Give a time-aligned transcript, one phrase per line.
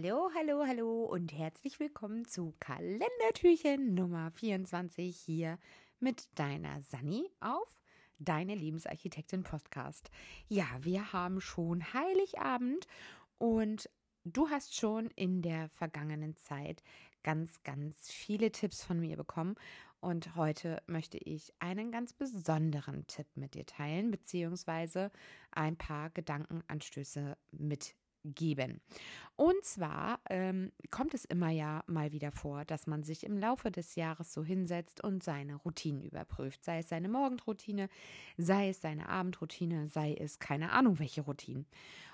[0.00, 5.58] Hallo, hallo, hallo und herzlich willkommen zu Kalendertürchen Nummer 24 hier
[5.98, 7.82] mit deiner Sani auf
[8.20, 10.12] Deine Lebensarchitektin Podcast.
[10.46, 12.86] Ja, wir haben schon Heiligabend
[13.38, 13.90] und
[14.22, 16.84] du hast schon in der vergangenen Zeit
[17.24, 19.56] ganz, ganz viele Tipps von mir bekommen
[19.98, 25.10] und heute möchte ich einen ganz besonderen Tipp mit dir teilen, beziehungsweise
[25.50, 28.80] ein paar Gedankenanstöße mit geben.
[29.36, 33.70] Und zwar ähm, kommt es immer ja mal wieder vor, dass man sich im Laufe
[33.70, 36.64] des Jahres so hinsetzt und seine Routinen überprüft.
[36.64, 37.88] Sei es seine Morgenroutine,
[38.36, 41.66] sei es seine Abendroutine, sei es keine Ahnung welche Routinen.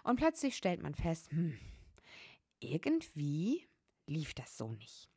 [0.02, 1.58] Und plötzlich stellt man fest, hm,
[2.60, 3.66] irgendwie
[4.06, 5.08] lief das so nicht.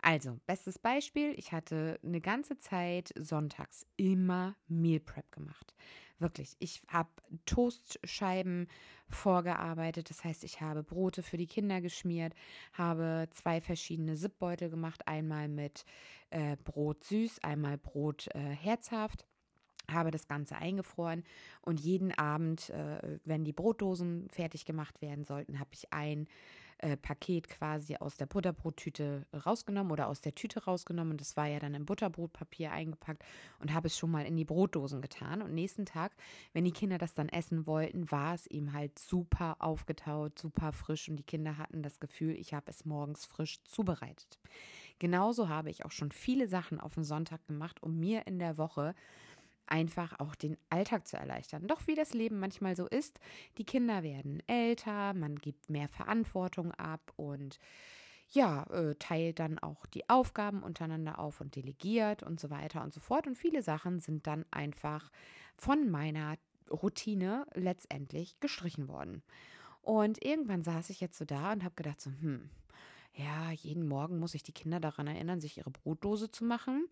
[0.00, 5.74] Also, bestes Beispiel, ich hatte eine ganze Zeit sonntags immer Meal Prep gemacht.
[6.18, 7.10] Wirklich, ich habe
[7.44, 8.68] Toastscheiben
[9.08, 12.34] vorgearbeitet, das heißt, ich habe Brote für die Kinder geschmiert,
[12.72, 15.84] habe zwei verschiedene Zipbeutel gemacht, einmal mit
[16.30, 19.26] äh, Brot süß, einmal Brot äh, herzhaft.
[19.90, 21.24] Habe das Ganze eingefroren
[21.60, 26.26] und jeden Abend, äh, wenn die Brotdosen fertig gemacht werden sollten, habe ich ein
[26.78, 31.16] äh, Paket quasi aus der Butterbrottüte rausgenommen oder aus der Tüte rausgenommen.
[31.16, 33.24] Das war ja dann im Butterbrotpapier eingepackt
[33.58, 35.42] und habe es schon mal in die Brotdosen getan.
[35.42, 36.12] Und nächsten Tag,
[36.52, 41.08] wenn die Kinder das dann essen wollten, war es ihm halt super aufgetaut, super frisch
[41.08, 44.38] und die Kinder hatten das Gefühl, ich habe es morgens frisch zubereitet.
[44.98, 48.58] Genauso habe ich auch schon viele Sachen auf den Sonntag gemacht, um mir in der
[48.58, 48.94] Woche
[49.66, 51.66] einfach auch den Alltag zu erleichtern.
[51.66, 53.18] Doch wie das Leben manchmal so ist,
[53.58, 57.58] die Kinder werden älter, man gibt mehr Verantwortung ab und
[58.30, 62.92] ja, äh, teilt dann auch die Aufgaben untereinander auf und delegiert und so weiter und
[62.92, 63.26] so fort.
[63.26, 65.10] Und viele Sachen sind dann einfach
[65.56, 66.36] von meiner
[66.70, 69.22] Routine letztendlich gestrichen worden.
[69.82, 72.48] Und irgendwann saß ich jetzt so da und habe gedacht, so, hm,
[73.14, 76.88] ja, jeden Morgen muss ich die Kinder daran erinnern, sich ihre Brotdose zu machen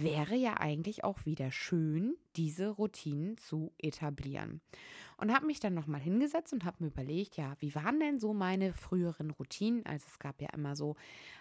[0.00, 4.60] wäre ja eigentlich auch wieder schön, diese Routinen zu etablieren.
[5.18, 8.34] Und habe mich dann nochmal hingesetzt und habe mir überlegt, ja, wie waren denn so
[8.34, 9.84] meine früheren Routinen?
[9.86, 10.94] Also es gab ja immer so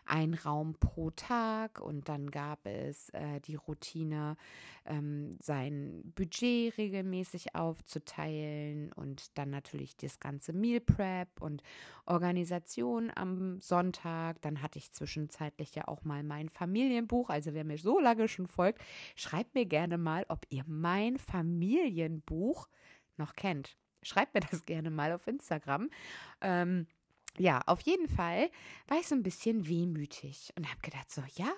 [0.05, 4.37] ein Raum pro Tag und dann gab es äh, die Routine,
[4.85, 11.61] ähm, sein Budget regelmäßig aufzuteilen und dann natürlich das ganze Meal Prep und
[12.05, 14.41] Organisation am Sonntag.
[14.41, 17.29] Dann hatte ich zwischenzeitlich ja auch mal mein Familienbuch.
[17.29, 18.81] Also wer mir so lange schon folgt,
[19.15, 22.67] schreibt mir gerne mal, ob ihr mein Familienbuch
[23.17, 23.77] noch kennt.
[24.03, 25.89] Schreibt mir das gerne mal auf Instagram.
[26.41, 26.87] Ähm,
[27.37, 28.49] ja, auf jeden Fall
[28.87, 31.51] war ich so ein bisschen wehmütig und habe gedacht, so, ja,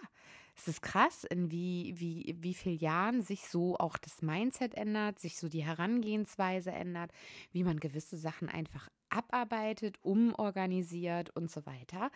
[0.56, 5.20] es ist krass, in wie, wie, wie vielen Jahren sich so auch das Mindset ändert,
[5.20, 7.12] sich so die Herangehensweise ändert,
[7.52, 12.10] wie man gewisse Sachen einfach abarbeitet, umorganisiert und so weiter.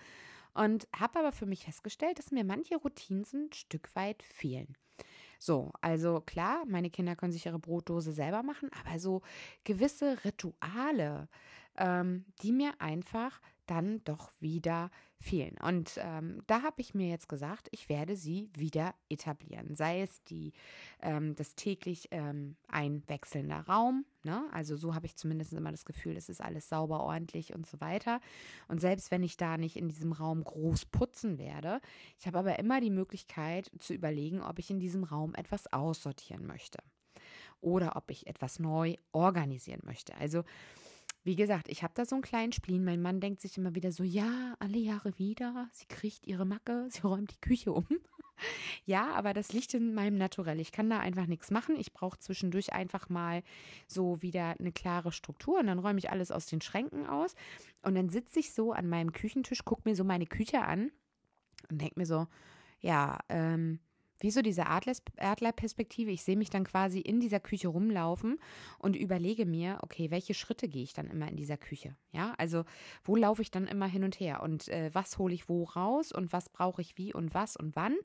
[0.54, 4.76] Und habe aber für mich festgestellt, dass mir manche Routinen ein Stück weit fehlen.
[5.44, 9.24] So, also klar, meine Kinder können sich ihre Brotdose selber machen, aber so
[9.64, 11.30] gewisse Rituale,
[11.78, 14.92] ähm, die mir einfach dann doch wieder
[15.22, 15.56] fehlen.
[15.62, 19.76] Und ähm, da habe ich mir jetzt gesagt, ich werde sie wieder etablieren.
[19.76, 20.54] Sei es die,
[21.02, 24.06] ähm, das täglich ähm, ein wechselnder Raum.
[24.24, 24.44] Ne?
[24.52, 27.80] Also so habe ich zumindest immer das Gefühl, es ist alles sauber, ordentlich und so
[27.80, 28.20] weiter.
[28.68, 31.80] Und selbst wenn ich da nicht in diesem Raum groß putzen werde,
[32.20, 36.46] ich habe aber immer die Möglichkeit zu überlegen, ob ich in diesem Raum etwas aussortieren
[36.46, 36.80] möchte
[37.62, 40.16] oder ob ich etwas neu organisieren möchte.
[40.16, 40.44] Also
[41.24, 42.84] wie gesagt, ich habe da so einen kleinen Spleen.
[42.84, 45.70] Mein Mann denkt sich immer wieder so, ja, alle Jahre wieder.
[45.72, 47.88] Sie kriegt ihre Macke, sie räumt die Küche um.
[48.86, 50.60] ja, aber das liegt in meinem Naturell.
[50.60, 51.76] Ich kann da einfach nichts machen.
[51.76, 53.44] Ich brauche zwischendurch einfach mal
[53.88, 57.36] so wieder eine klare Struktur und dann räume ich alles aus den Schränken aus.
[57.84, 60.92] Und dann sitze ich so an meinem Küchentisch, gucke mir so meine Küche an
[61.70, 62.28] und denke mir so,
[62.80, 63.80] ja, ähm,
[64.22, 66.12] wie so diese Adlerperspektive.
[66.12, 68.40] Ich sehe mich dann quasi in dieser Küche rumlaufen
[68.80, 71.96] und überlege mir, okay, welche Schritte gehe ich dann immer in dieser Küche?
[72.12, 72.64] Ja, also
[73.04, 76.12] wo laufe ich dann immer hin und her und äh, was hole ich wo raus
[76.12, 77.96] und was brauche ich wie und was und wann?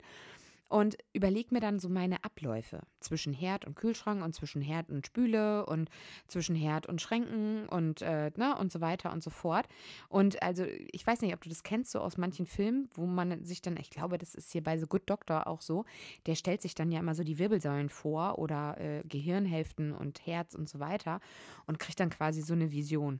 [0.69, 5.05] Und überlege mir dann so meine Abläufe zwischen Herd und Kühlschrank und zwischen Herd und
[5.05, 5.89] Spüle und
[6.27, 9.67] zwischen Herd und Schränken und äh, ne, und so weiter und so fort.
[10.09, 13.43] Und also ich weiß nicht, ob du das kennst so aus manchen Filmen, wo man
[13.43, 15.85] sich dann, ich glaube, das ist hier bei The Good Doctor auch so,
[16.25, 20.53] der stellt sich dann ja immer so die Wirbelsäulen vor oder äh, Gehirnhälften und Herz
[20.53, 21.21] und so weiter
[21.65, 23.19] und kriegt dann quasi so eine Vision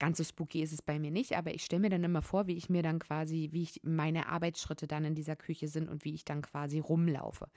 [0.00, 2.46] Ganz so spooky ist es bei mir nicht, aber ich stelle mir dann immer vor,
[2.46, 6.06] wie ich mir dann quasi, wie ich meine Arbeitsschritte dann in dieser Küche sind und
[6.06, 7.48] wie ich dann quasi rumlaufe.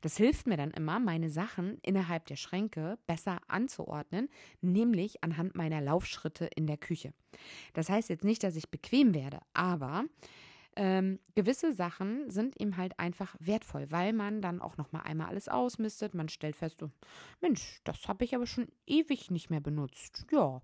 [0.00, 4.28] Das hilft mir dann immer, meine Sachen innerhalb der Schränke besser anzuordnen,
[4.60, 7.14] nämlich anhand meiner Laufschritte in der Küche.
[7.72, 10.04] Das heißt jetzt nicht, dass ich bequem werde, aber
[10.74, 15.28] ähm, gewisse Sachen sind ihm halt einfach wertvoll, weil man dann auch noch mal einmal
[15.28, 16.14] alles ausmistet.
[16.14, 16.90] Man stellt fest, oh,
[17.40, 20.26] Mensch, das habe ich aber schon ewig nicht mehr benutzt.
[20.32, 20.62] Ja,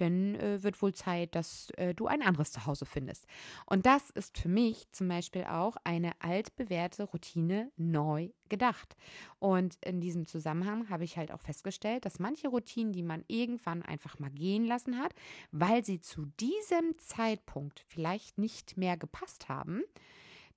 [0.00, 3.26] denn äh, wird wohl Zeit, dass äh, du ein anderes Zuhause findest.
[3.66, 8.96] Und das ist für mich zum Beispiel auch eine altbewährte Routine neu gedacht.
[9.38, 13.82] Und in diesem Zusammenhang habe ich halt auch festgestellt, dass manche Routinen, die man irgendwann
[13.82, 15.14] einfach mal gehen lassen hat,
[15.52, 19.82] weil sie zu diesem Zeitpunkt vielleicht nicht mehr gepasst haben,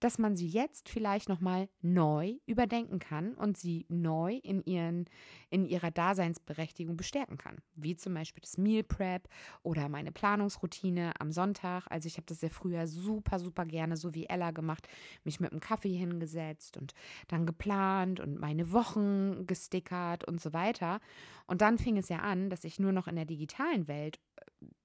[0.04, 5.06] dass man sie jetzt vielleicht nochmal neu überdenken kann und sie neu in, ihren,
[5.54, 7.58] in ihrer Daseinsberechtigung bestärken kann.
[7.76, 9.30] Wie zum Beispiel das Meal Prep
[9.62, 11.86] oder meine Planungsroutine am Sonntag.
[11.92, 14.88] Also ich habe das ja früher super, super gerne, so wie Ella gemacht,
[15.24, 16.96] mich mit einem Kaffee hingesetzt und
[17.28, 21.00] dann geplant und meine Wochen gestickert und so weiter.
[21.46, 24.20] Und dann fing es ja an, dass ich nur noch in der digitalen Welt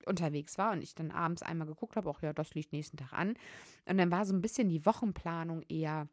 [0.04, 3.14] unterwegs war und ich dann abends einmal geguckt habe, auch ja, das liegt nächsten Tag
[3.14, 3.36] an.
[3.86, 6.08] Und dann war so ein bisschen die Wochenplanung eher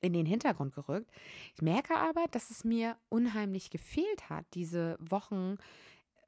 [0.00, 1.10] in den Hintergrund gerückt.
[1.54, 5.58] Ich merke aber, dass es mir unheimlich gefehlt hat, diese Wochen,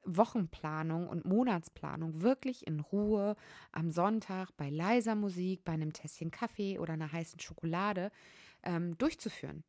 [0.03, 3.35] Wochenplanung und Monatsplanung wirklich in Ruhe
[3.71, 8.11] am Sonntag bei leiser Musik, bei einem Tässchen Kaffee oder einer heißen Schokolade
[8.63, 9.63] ähm, durchzuführen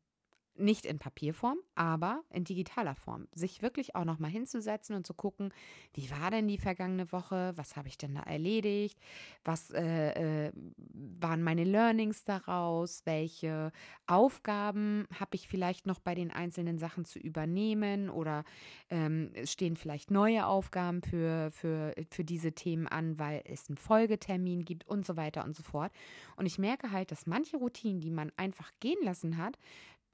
[0.55, 3.27] nicht in Papierform, aber in digitaler Form.
[3.33, 5.53] Sich wirklich auch nochmal hinzusetzen und zu gucken,
[5.93, 8.99] wie war denn die vergangene Woche, was habe ich denn da erledigt,
[9.43, 10.51] was äh, äh,
[10.93, 13.71] waren meine Learnings daraus, welche
[14.07, 18.43] Aufgaben habe ich vielleicht noch bei den einzelnen Sachen zu übernehmen oder
[18.89, 24.65] ähm, stehen vielleicht neue Aufgaben für, für, für diese Themen an, weil es einen Folgetermin
[24.65, 25.91] gibt und so weiter und so fort.
[26.35, 29.57] Und ich merke halt, dass manche Routinen, die man einfach gehen lassen hat,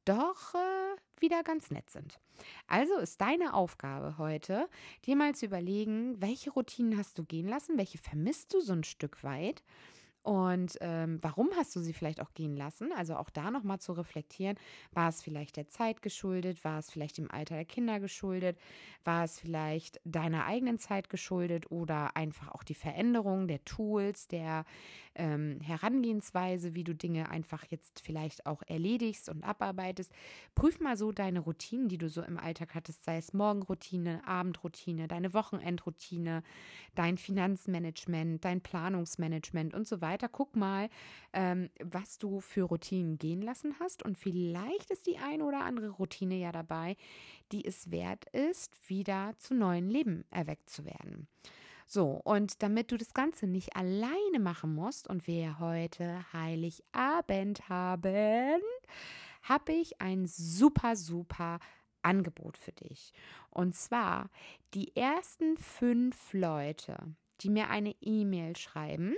[0.09, 2.19] doch äh, wieder ganz nett sind.
[2.67, 4.67] Also ist deine Aufgabe heute,
[5.05, 8.83] dir mal zu überlegen, welche Routinen hast du gehen lassen, welche vermisst du so ein
[8.83, 9.63] Stück weit
[10.21, 12.91] und ähm, warum hast du sie vielleicht auch gehen lassen?
[12.91, 14.57] Also auch da nochmal zu reflektieren,
[14.91, 18.57] war es vielleicht der Zeit geschuldet, war es vielleicht dem Alter der Kinder geschuldet,
[19.05, 24.65] war es vielleicht deiner eigenen Zeit geschuldet oder einfach auch die Veränderung der Tools, der
[25.19, 30.11] ähm, Herangehensweise, wie du Dinge einfach jetzt vielleicht auch erledigst und abarbeitest.
[30.55, 35.07] Prüf mal so deine Routinen, die du so im Alltag hattest, sei es Morgenroutine, Abendroutine,
[35.07, 36.41] deine Wochenendroutine,
[36.95, 40.29] dein Finanzmanagement, dein Planungsmanagement und so weiter.
[40.29, 40.89] Guck mal,
[41.33, 45.89] ähm, was du für Routinen gehen lassen hast und vielleicht ist die eine oder andere
[45.89, 46.95] Routine ja dabei,
[47.51, 51.27] die es wert ist, wieder zu neuen Leben erweckt zu werden.
[51.91, 58.61] So, und damit du das Ganze nicht alleine machen musst und wir heute Heiligabend haben,
[59.41, 61.57] habe ich ein super, super
[62.03, 63.11] Angebot für dich.
[63.49, 64.29] Und zwar
[64.75, 66.95] die ersten fünf Leute,
[67.41, 69.15] die mir eine E-Mail schreiben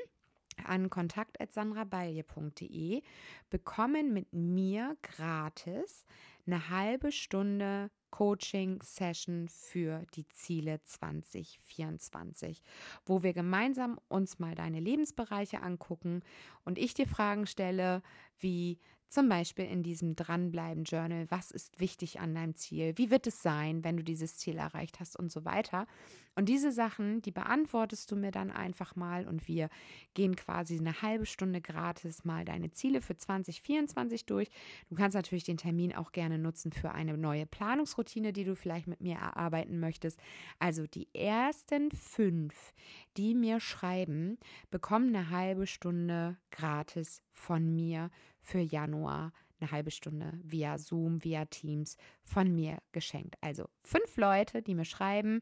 [0.63, 3.01] an kontakt.sandrabalje.de,
[3.50, 6.06] bekommen mit mir gratis
[6.51, 12.62] eine halbe Stunde Coaching-Session für die Ziele 2024,
[13.06, 16.21] wo wir gemeinsam uns mal deine Lebensbereiche angucken
[16.65, 18.01] und ich dir Fragen stelle,
[18.38, 18.80] wie
[19.11, 23.83] zum Beispiel in diesem Dranbleiben-Journal, was ist wichtig an deinem Ziel, wie wird es sein,
[23.83, 25.85] wenn du dieses Ziel erreicht hast und so weiter.
[26.33, 29.69] Und diese Sachen, die beantwortest du mir dann einfach mal und wir
[30.13, 34.50] gehen quasi eine halbe Stunde gratis mal deine Ziele für 2024 durch.
[34.89, 38.88] Du kannst natürlich den Termin auch gerne nutzen für eine neue Planungsroutine, die du vielleicht
[38.88, 40.21] mit mir erarbeiten möchtest.
[40.57, 42.74] Also die ersten fünf,
[43.17, 44.38] die mir schreiben,
[44.69, 48.09] bekommen eine halbe Stunde gratis von mir
[48.41, 53.38] für Januar eine halbe Stunde via Zoom, via Teams von mir geschenkt.
[53.41, 55.41] Also fünf Leute, die mir schreiben,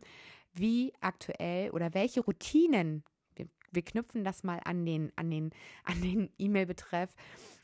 [0.53, 3.03] wie aktuell oder welche Routinen,
[3.35, 5.51] wir, wir knüpfen das mal an den, an den,
[5.83, 7.15] an den E-Mail-Betreff,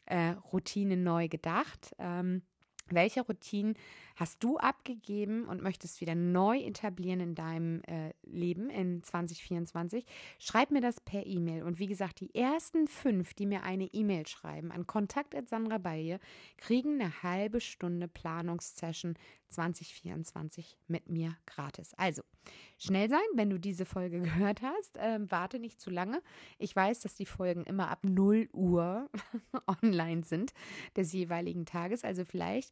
[0.06, 1.94] äh, Routine neu gedacht.
[2.00, 2.44] Ähm,
[2.88, 3.76] welche Routinen
[4.16, 10.06] hast du abgegeben und möchtest wieder neu etablieren in deinem äh, Leben in 2024?
[10.40, 11.64] Schreib mir das per E-Mail.
[11.64, 16.20] Und wie gesagt, die ersten fünf, die mir eine E-Mail schreiben an kontakt.sandrabaye,
[16.58, 19.16] kriegen eine halbe Stunde Planungssession
[19.50, 21.94] 2024 mit mir gratis.
[21.96, 22.24] Also
[22.78, 24.98] schnell sein, wenn du diese Folge gehört hast.
[24.98, 26.22] Ähm, warte nicht zu lange.
[26.58, 29.10] Ich weiß, dass die Folgen immer ab 0 Uhr
[29.84, 30.54] online sind
[30.96, 32.04] des jeweiligen Tages.
[32.04, 32.72] Also vielleicht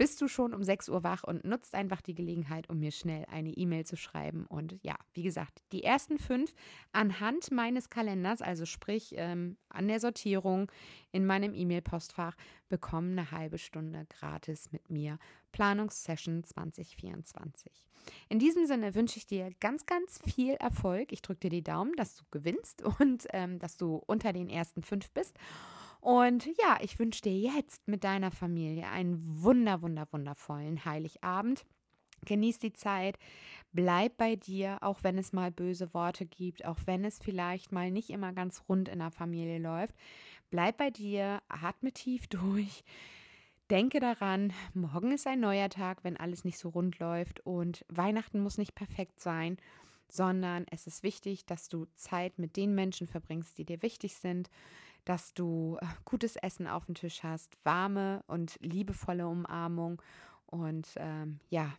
[0.00, 3.26] bist du schon um 6 Uhr wach und nutzt einfach die Gelegenheit, um mir schnell
[3.30, 4.46] eine E-Mail zu schreiben.
[4.46, 6.54] Und ja, wie gesagt, die ersten fünf
[6.92, 10.72] anhand meines Kalenders, also sprich ähm, an der Sortierung
[11.12, 12.34] in meinem E-Mail-Postfach,
[12.70, 15.18] bekommen eine halbe Stunde gratis mit mir.
[15.52, 17.70] Planungssession 2024.
[18.30, 21.12] In diesem Sinne wünsche ich dir ganz, ganz viel Erfolg.
[21.12, 24.82] Ich drücke dir die Daumen, dass du gewinnst und ähm, dass du unter den ersten
[24.82, 25.36] fünf bist.
[26.00, 31.66] Und ja, ich wünsche dir jetzt mit deiner Familie einen wunder, wunder, wundervollen Heiligabend.
[32.24, 33.18] Genieß die Zeit,
[33.72, 37.90] bleib bei dir, auch wenn es mal böse Worte gibt, auch wenn es vielleicht mal
[37.90, 39.94] nicht immer ganz rund in der Familie läuft.
[40.50, 42.84] Bleib bei dir, atme tief durch.
[43.70, 48.40] Denke daran, morgen ist ein neuer Tag, wenn alles nicht so rund läuft und Weihnachten
[48.40, 49.58] muss nicht perfekt sein,
[50.08, 54.50] sondern es ist wichtig, dass du Zeit mit den Menschen verbringst, die dir wichtig sind,
[55.04, 60.00] dass du äh, gutes Essen auf dem Tisch hast, warme und liebevolle Umarmung
[60.46, 61.72] und ähm, ja,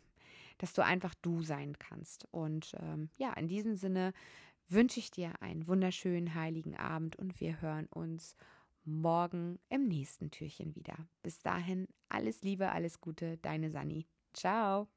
[0.58, 2.28] dass du einfach du sein kannst.
[2.32, 4.14] Und ähm, ja, in diesem Sinne
[4.70, 8.36] wünsche ich dir einen wunderschönen heiligen Abend und wir hören uns
[8.86, 10.96] morgen im nächsten Türchen wieder.
[11.24, 14.08] Bis dahin alles Liebe, alles Gute, deine Sani.
[14.34, 14.88] Ciao.